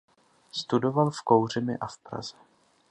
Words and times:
Studoval 0.51 1.11
v 1.11 1.21
Kouřimi 1.21 1.77
a 1.77 1.87
v 1.87 1.97
Praze. 1.97 2.35